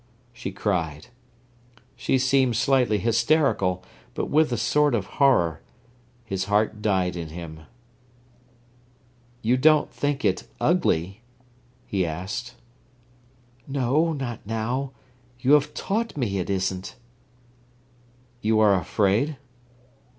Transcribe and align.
she 0.33 0.51
cried. 0.51 1.09
She 1.95 2.17
seemed 2.17 2.55
slightly 2.55 2.97
hysterical, 2.97 3.83
but 4.15 4.31
with 4.31 4.51
a 4.51 4.57
sort 4.57 4.95
of 4.95 5.05
horror. 5.21 5.61
His 6.25 6.45
heart 6.45 6.81
died 6.81 7.15
in 7.15 7.27
him. 7.27 7.67
"You 9.43 9.57
don't 9.57 9.91
think 9.93 10.25
it 10.25 10.47
ugly?" 10.59 11.21
he 11.85 12.03
asked. 12.03 12.55
"No, 13.67 14.11
not 14.13 14.39
now. 14.43 14.91
You 15.39 15.51
have 15.51 15.71
taught 15.75 16.17
me 16.17 16.39
it 16.39 16.49
isn't." 16.49 16.95
"You 18.41 18.59
are 18.59 18.73
afraid?" 18.73 19.37